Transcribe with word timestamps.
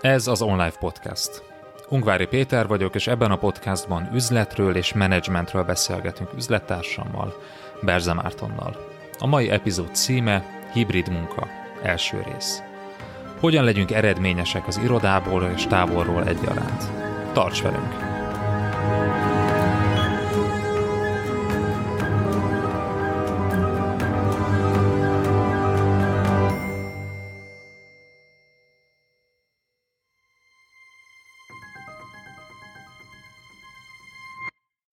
Ez 0.00 0.26
az 0.26 0.42
Online 0.42 0.72
Podcast. 0.78 1.42
Ungvári 1.88 2.26
Péter 2.26 2.66
vagyok, 2.66 2.94
és 2.94 3.06
ebben 3.06 3.30
a 3.30 3.36
podcastban 3.36 4.08
üzletről 4.14 4.76
és 4.76 4.92
menedzsmentről 4.92 5.64
beszélgetünk 5.64 6.30
üzlettársammal, 6.36 7.42
Berze 7.82 8.12
Mártonnal. 8.12 8.76
A 9.18 9.26
mai 9.26 9.50
epizód 9.50 9.94
címe 9.94 10.44
Hibrid 10.72 11.08
munka, 11.08 11.46
első 11.82 12.24
rész. 12.32 12.62
Hogyan 13.40 13.64
legyünk 13.64 13.90
eredményesek 13.90 14.66
az 14.66 14.80
irodából 14.82 15.50
és 15.54 15.66
távolról 15.66 16.24
egyaránt? 16.24 16.84
Tarts 17.32 17.62
velünk! 17.62 17.94